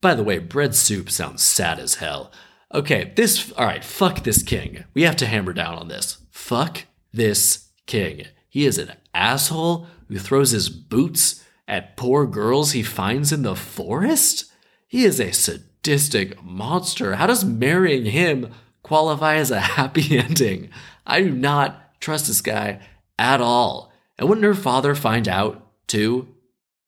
[0.00, 2.30] By the way, bread soup sounds sad as hell.
[2.74, 3.52] Okay, this.
[3.52, 4.84] Alright, fuck this king.
[4.94, 6.18] We have to hammer down on this.
[6.30, 8.26] Fuck this king.
[8.48, 13.56] He is an asshole who throws his boots at poor girls he finds in the
[13.56, 14.52] forest?
[14.86, 17.16] He is a sadistic monster.
[17.16, 18.52] How does marrying him
[18.82, 20.70] qualify as a happy ending?
[21.06, 22.80] I do not trust this guy
[23.18, 23.92] at all.
[24.18, 26.28] And wouldn't her father find out too?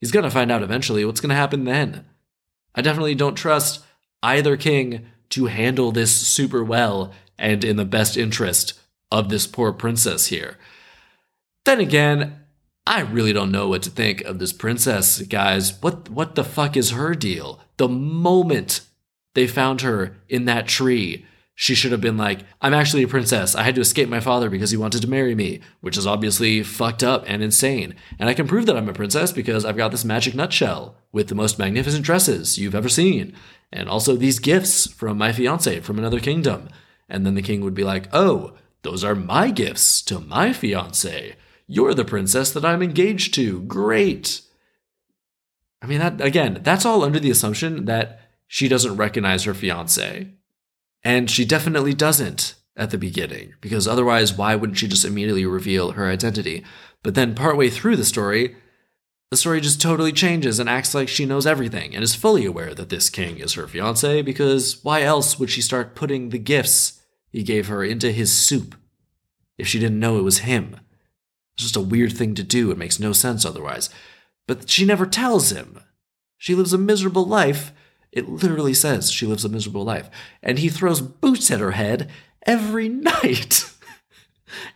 [0.00, 1.04] He's gonna find out eventually.
[1.04, 2.06] What's gonna happen then?
[2.74, 3.84] I definitely don't trust
[4.22, 8.78] either king to handle this super well and in the best interest
[9.10, 10.58] of this poor princess here.
[11.64, 12.40] Then again,
[12.86, 15.80] I really don't know what to think of this princess, guys.
[15.82, 17.60] What what the fuck is her deal?
[17.76, 18.80] The moment
[19.34, 21.26] they found her in that tree,
[21.60, 23.56] she should have been like, I'm actually a princess.
[23.56, 26.62] I had to escape my father because he wanted to marry me, which is obviously
[26.62, 27.96] fucked up and insane.
[28.16, 31.26] And I can prove that I'm a princess because I've got this magic nutshell with
[31.26, 33.34] the most magnificent dresses you've ever seen.
[33.72, 36.68] And also these gifts from my fiance from another kingdom.
[37.08, 41.34] And then the king would be like, Oh, those are my gifts to my fiance.
[41.66, 43.62] You're the princess that I'm engaged to.
[43.62, 44.42] Great.
[45.82, 50.37] I mean, that again, that's all under the assumption that she doesn't recognize her fiance
[51.02, 55.92] and she definitely doesn't at the beginning, because otherwise, why wouldn't she just immediately reveal
[55.92, 56.64] her identity?
[57.02, 58.56] But then, partway through the story,
[59.30, 62.74] the story just totally changes and acts like she knows everything and is fully aware
[62.74, 67.02] that this king is her fiance, because why else would she start putting the gifts
[67.30, 68.74] he gave her into his soup
[69.58, 70.80] if she didn't know it was him?
[71.54, 72.70] It's just a weird thing to do.
[72.70, 73.90] It makes no sense otherwise.
[74.46, 75.80] But she never tells him.
[76.36, 77.72] She lives a miserable life
[78.18, 80.10] it literally says she lives a miserable life.
[80.42, 82.10] And he throws boots at her head
[82.44, 83.72] every night.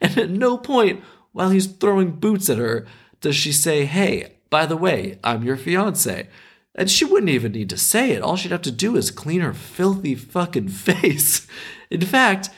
[0.00, 1.02] and at no point
[1.32, 2.86] while he's throwing boots at her
[3.20, 6.28] does she say, Hey, by the way, I'm your fiance.
[6.74, 8.22] And she wouldn't even need to say it.
[8.22, 11.46] All she'd have to do is clean her filthy fucking face.
[11.90, 12.50] In fact,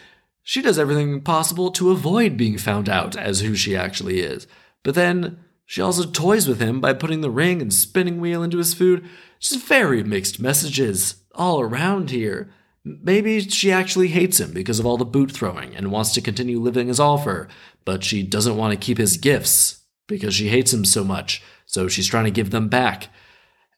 [0.43, 4.47] she does everything possible to avoid being found out as who she actually is.
[4.83, 8.59] But then she also toys with him by putting the ring and spinning wheel into
[8.59, 9.09] his food.
[9.45, 12.51] Just very mixed messages all around here.
[12.83, 16.59] Maybe she actually hates him because of all the boot throwing and wants to continue
[16.59, 17.49] living as All Fur,
[17.85, 21.89] but she doesn't want to keep his gifts because she hates him so much, so
[21.89, 23.09] she's trying to give them back.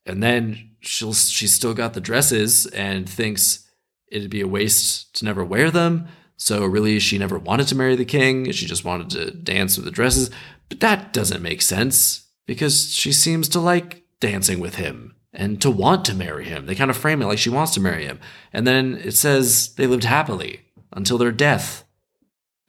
[0.05, 3.68] And then she'll she's still got the dresses and thinks
[4.07, 6.07] it'd be a waste to never wear them.
[6.37, 9.85] So really she never wanted to marry the king, she just wanted to dance with
[9.85, 10.31] the dresses.
[10.68, 15.70] But that doesn't make sense because she seems to like dancing with him and to
[15.70, 16.66] want to marry him.
[16.66, 18.18] They kind of frame it like she wants to marry him.
[18.53, 21.85] And then it says they lived happily until their death.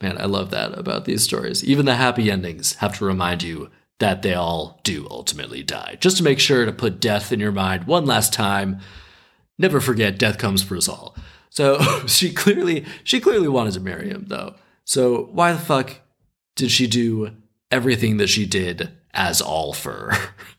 [0.01, 1.63] Man, I love that about these stories.
[1.63, 5.97] Even the happy endings have to remind you that they all do ultimately die.
[5.99, 8.79] Just to make sure to put death in your mind one last time.
[9.57, 11.15] Never forget death comes for us all.
[11.49, 14.53] So she clearly she clearly wanted to marry him though.
[14.83, 15.95] So why the fuck
[16.55, 17.31] did she do
[17.71, 20.11] everything that she did as All Fur.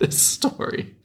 [0.06, 0.96] this story.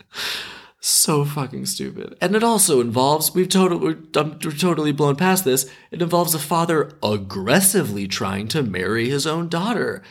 [0.80, 2.16] So fucking stupid.
[2.22, 6.92] And it also involves, we've totally, we're totally blown past this, it involves a father
[7.02, 10.04] aggressively trying to marry his own daughter.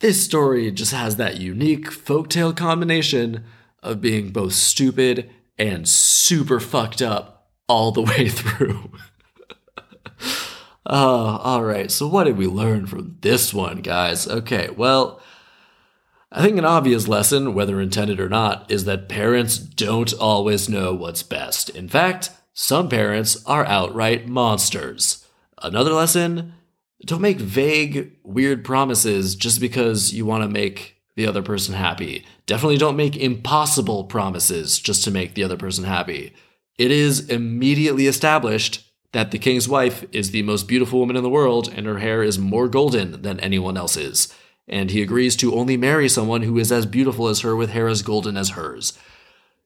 [0.00, 3.44] This story just has that unique folktale combination
[3.82, 8.90] of being both stupid and super fucked up all the way through.
[10.86, 11.90] Oh, all right.
[11.90, 14.26] So, what did we learn from this one, guys?
[14.26, 15.20] Okay, well,
[16.32, 20.92] I think an obvious lesson, whether intended or not, is that parents don't always know
[20.92, 21.70] what's best.
[21.70, 25.24] In fact, some parents are outright monsters.
[25.62, 26.54] Another lesson
[27.04, 32.24] don't make vague, weird promises just because you want to make the other person happy.
[32.46, 36.34] Definitely don't make impossible promises just to make the other person happy.
[36.76, 41.30] It is immediately established that the king's wife is the most beautiful woman in the
[41.30, 44.34] world and her hair is more golden than anyone else's.
[44.68, 47.88] And he agrees to only marry someone who is as beautiful as her with hair
[47.88, 48.98] as golden as hers.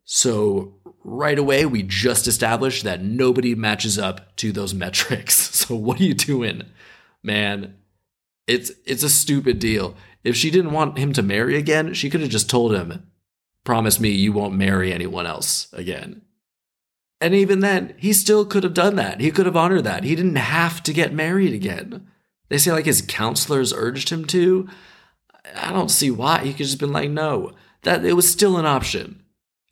[0.05, 0.75] So,
[1.05, 5.37] right away, we just established that nobody matches up to those metrics.
[5.37, 6.63] So, what are you doing?
[7.23, 7.77] Man,
[8.47, 9.95] it's it's a stupid deal.
[10.25, 13.07] If she didn't want him to marry again, she could have just told him,
[13.65, 16.23] promise me you won't marry anyone else again.
[17.21, 19.21] And even then, he still could have done that.
[19.21, 20.05] He could have honored that.
[20.05, 22.07] He didn't have to get married again.
[22.49, 24.69] They say like his counselors urged him to.
[25.55, 26.41] I don't see why.
[26.41, 27.53] He could just been like, no.
[27.83, 29.23] That it was still an option.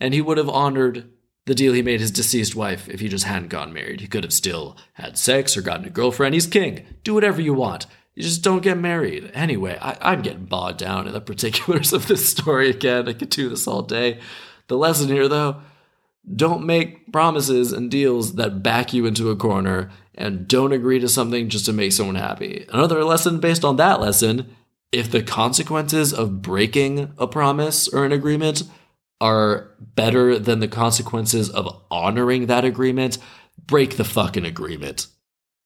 [0.01, 1.11] And he would have honored
[1.47, 4.01] the deal he made his deceased wife if he just hadn't gotten married.
[4.01, 6.35] He could have still had sex or gotten a girlfriend.
[6.35, 6.87] He's king.
[7.05, 7.87] Do whatever you want.
[8.15, 9.31] You just don't get married.
[9.33, 13.09] Anyway, I, am getting bogged down in the particulars of this story again.
[13.09, 14.21] I could do this all day.
[14.67, 15.63] The lesson here, though,
[16.37, 21.09] don't make promises and deals that back you into a corner and don't agree to
[21.09, 22.67] something just to make someone happy.
[22.71, 24.55] Another lesson based on that lesson
[24.93, 28.63] if the consequences of breaking a promise or an agreement
[29.21, 33.19] are better than the consequences of honoring that agreement,
[33.67, 35.09] break the fucking agreement.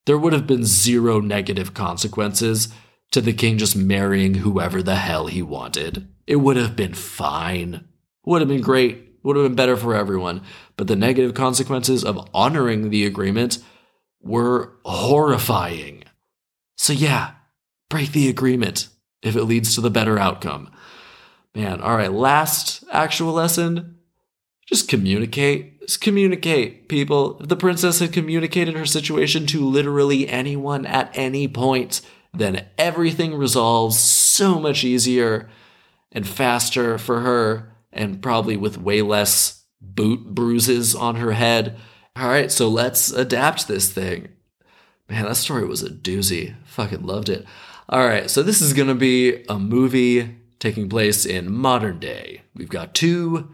[0.06, 2.68] There would have been zero negative consequences
[3.12, 6.08] to the king just marrying whoever the hell he wanted.
[6.26, 7.86] It would have been fine.
[8.24, 9.10] Would have been great.
[9.22, 10.42] Would have been better for everyone.
[10.76, 13.58] But the negative consequences of honoring the agreement
[14.20, 16.04] were horrifying.
[16.76, 17.32] So, yeah,
[17.88, 18.88] break the agreement
[19.22, 20.70] if it leads to the better outcome.
[21.54, 23.98] Man, all right, last actual lesson
[24.66, 25.80] just communicate.
[25.80, 27.38] Just communicate, people.
[27.40, 32.00] If the princess had communicated her situation to literally anyone at any point,
[32.32, 35.50] then everything resolves so much easier
[36.10, 41.76] and faster for her, and probably with way less boot bruises on her head.
[42.16, 44.28] All right, so let's adapt this thing.
[45.08, 46.54] Man, that story was a doozy.
[46.64, 47.44] Fucking loved it.
[47.88, 52.42] All right, so this is gonna be a movie taking place in modern day.
[52.54, 53.52] We've got two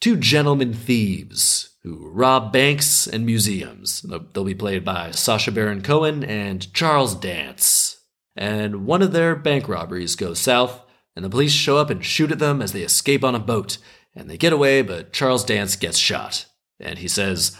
[0.00, 4.02] two gentlemen thieves who rob banks and museums.
[4.02, 8.00] They'll be played by Sacha Baron Cohen and Charles Dance.
[8.36, 10.80] And one of their bank robberies goes south,
[11.14, 13.78] and the police show up and shoot at them as they escape on a boat.
[14.14, 16.46] And they get away, but Charles Dance gets shot.
[16.78, 17.56] And he says,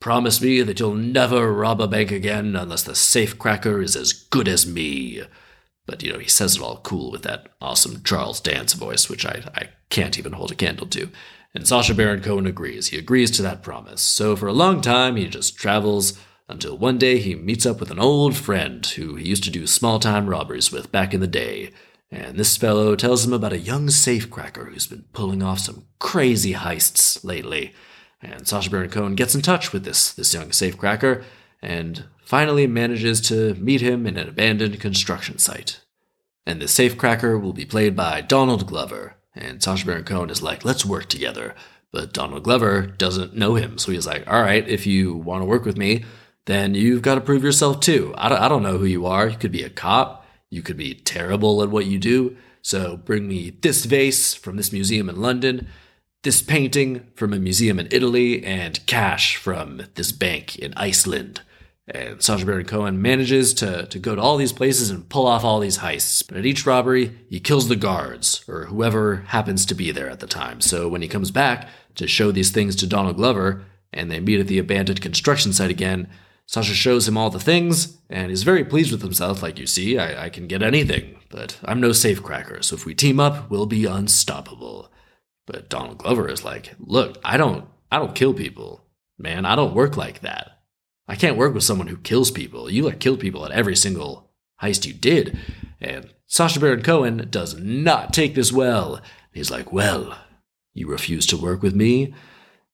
[0.00, 4.46] Promise me that you'll never rob a bank again unless the safecracker is as good
[4.46, 5.22] as me.
[5.88, 9.24] But, you know, he says it all cool with that awesome Charles Dance voice, which
[9.24, 11.08] I, I can't even hold a candle to.
[11.54, 12.88] And Sacha Baron Cohen agrees.
[12.88, 14.02] He agrees to that promise.
[14.02, 17.90] So for a long time, he just travels until one day he meets up with
[17.90, 21.26] an old friend who he used to do small time robberies with back in the
[21.26, 21.72] day.
[22.10, 26.52] And this fellow tells him about a young safecracker who's been pulling off some crazy
[26.52, 27.72] heists lately.
[28.20, 31.24] And Sacha Baron Cohen gets in touch with this, this young safecracker
[31.62, 35.80] and finally manages to meet him in an abandoned construction site.
[36.44, 40.62] And the safecracker will be played by Donald Glover, and Sacha Baron Cohen is like,
[40.62, 41.54] let's work together.
[41.90, 45.46] But Donald Glover doesn't know him, so he's like, all right, if you want to
[45.46, 46.04] work with me,
[46.44, 48.12] then you've got to prove yourself too.
[48.18, 49.26] I don't, I don't know who you are.
[49.26, 52.36] You could be a cop, you could be terrible at what you do.
[52.60, 55.66] So bring me this vase from this museum in London,
[56.24, 61.40] this painting from a museum in Italy, and cash from this bank in Iceland.
[61.90, 65.42] And Sacha Baron Cohen manages to, to go to all these places and pull off
[65.42, 66.26] all these heists.
[66.26, 70.20] But at each robbery, he kills the guards, or whoever happens to be there at
[70.20, 70.60] the time.
[70.60, 74.38] So when he comes back to show these things to Donald Glover, and they meet
[74.38, 76.08] at the abandoned construction site again,
[76.44, 79.42] Sacha shows him all the things, and he's very pleased with himself.
[79.42, 82.94] Like, you see, I, I can get anything, but I'm no safecracker, so if we
[82.94, 84.90] team up, we'll be unstoppable.
[85.46, 88.84] But Donald Glover is like, look, I don't, I don't kill people.
[89.18, 90.57] Man, I don't work like that.
[91.08, 92.70] I can't work with someone who kills people.
[92.70, 94.30] You like killed people at every single
[94.62, 95.38] heist you did.
[95.80, 99.00] And Sacha Baron Cohen does not take this well.
[99.32, 100.18] He's like, Well,
[100.74, 102.14] you refuse to work with me,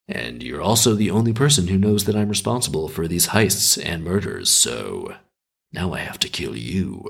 [0.09, 4.05] and you're also the only person who knows that I'm responsible for these heists and
[4.05, 5.15] murders, so
[5.73, 7.09] now I have to kill you.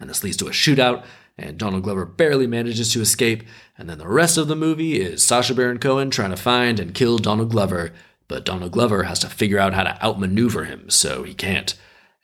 [0.00, 1.04] And this leads to a shootout,
[1.36, 3.42] and Donald Glover barely manages to escape,
[3.76, 6.94] and then the rest of the movie is Sacha Baron Cohen trying to find and
[6.94, 7.92] kill Donald Glover
[8.28, 11.74] but Donald Glover has to figure out how to outmaneuver him, so he can't.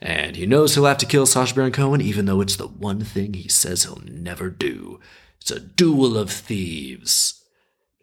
[0.01, 3.01] And he knows he'll have to kill Sacha Baron Cohen, even though it's the one
[3.01, 5.01] thing he says he'll never do.
[5.41, 7.43] It's a duel of thieves.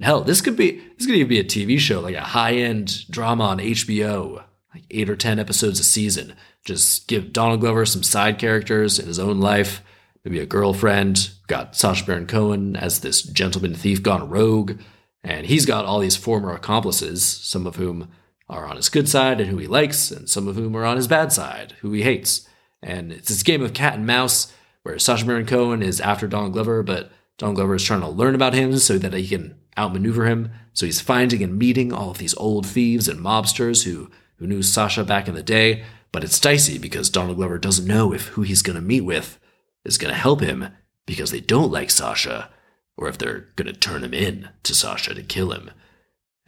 [0.01, 3.43] Hell, this could be this could even be a TV show, like a high-end drama
[3.45, 4.43] on HBO,
[4.73, 6.33] like eight or ten episodes a season.
[6.65, 9.83] Just give Donald Glover some side characters in his own life,
[10.23, 11.29] maybe a girlfriend.
[11.47, 14.79] Got Sacha Baron Cohen as this gentleman thief gone rogue.
[15.23, 18.09] And he's got all these former accomplices, some of whom
[18.49, 20.97] are on his good side and who he likes, and some of whom are on
[20.97, 22.47] his bad side, who he hates.
[22.81, 24.51] And it's this game of cat and mouse
[24.83, 28.35] where Sacha Baron Cohen is after Donald Glover, but Donald Glover is trying to learn
[28.35, 30.51] about him so that he can outmaneuver him.
[30.73, 34.63] So he's finding and meeting all of these old thieves and mobsters who, who knew
[34.63, 35.83] Sacha back in the day.
[36.11, 39.39] But it's dicey because Donald Glover doesn't know if who he's going to meet with
[39.85, 40.69] is going to help him
[41.05, 42.49] because they don't like Sacha
[42.97, 45.71] or if they're gonna turn him in to Sacha to kill him.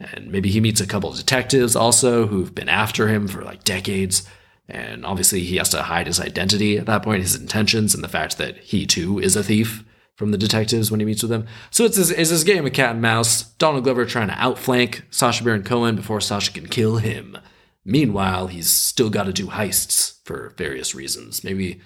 [0.00, 3.64] And maybe he meets a couple of detectives also who've been after him for like
[3.64, 4.28] decades.
[4.68, 8.08] And obviously, he has to hide his identity at that point, his intentions, and the
[8.08, 9.84] fact that he too is a thief
[10.16, 11.46] from the detectives when he meets with them.
[11.70, 13.42] So it's this, it's this game of cat and mouse.
[13.42, 17.36] Donald Glover trying to outflank Sacha Baron Cohen before Sacha can kill him.
[17.84, 21.44] Meanwhile, he's still got to do heists for various reasons.
[21.44, 21.80] Maybe,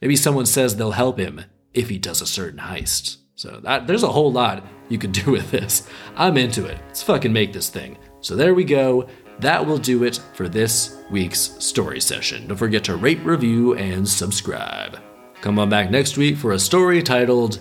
[0.00, 3.16] maybe someone says they'll help him if he does a certain heist.
[3.42, 5.88] So that, there's a whole lot you could do with this.
[6.14, 6.78] I'm into it.
[6.86, 7.98] Let's fucking make this thing.
[8.20, 9.08] So there we go.
[9.40, 12.46] That will do it for this week's story session.
[12.46, 14.96] Don't forget to rate, review, and subscribe.
[15.40, 17.58] Come on back next week for a story titled.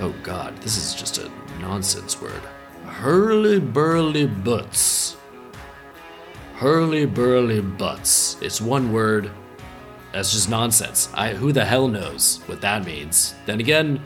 [0.00, 2.42] Oh god, this is just a nonsense word.
[2.84, 5.16] Hurly burly butts.
[6.56, 8.36] Hurly burly butts.
[8.42, 9.30] It's one word.
[10.12, 11.08] That's just nonsense.
[11.14, 13.34] I who the hell knows what that means?
[13.46, 14.02] Then again,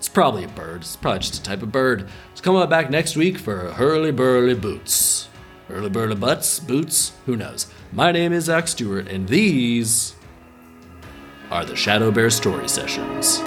[0.00, 0.80] it's probably a bird.
[0.80, 2.08] It's probably just a type of bird.
[2.32, 5.28] So come back next week for Hurly Burly Boots.
[5.68, 6.58] Hurly Burly Butts?
[6.58, 7.12] Boots?
[7.26, 7.66] Who knows?
[7.92, 10.14] My name is Zach Stewart, and these
[11.50, 13.42] are the Shadow Bear Story Sessions.